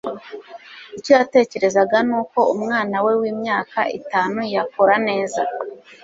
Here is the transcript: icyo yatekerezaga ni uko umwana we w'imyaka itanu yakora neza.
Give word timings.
icyo 0.97 1.11
yatekerezaga 1.19 1.95
ni 2.07 2.13
uko 2.21 2.39
umwana 2.55 2.95
we 3.05 3.13
w'imyaka 3.21 3.79
itanu 3.99 4.39
yakora 4.55 4.95
neza. 5.07 5.41